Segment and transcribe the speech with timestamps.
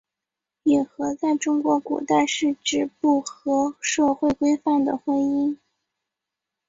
[0.65, 5.59] 野合在中国古代是指不合社会规范的婚姻。